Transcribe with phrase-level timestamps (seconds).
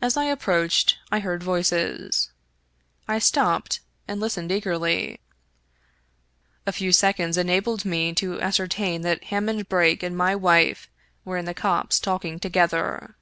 [0.00, 2.30] As I approached I heard voices.
[3.06, 5.20] I stopped and listened eagerly.
[6.66, 10.88] A few seconds enabled me to ascertain that Hammond Brake and my wife
[11.26, 13.14] were in the copse talking together.